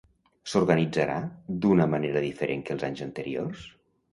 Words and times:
S'organitzarà 0.53 1.17
d'una 1.65 1.87
manera 1.93 2.25
diferent 2.25 2.67
que 2.71 2.77
els 2.77 2.87
anys 2.89 3.05
anteriors? 3.09 3.71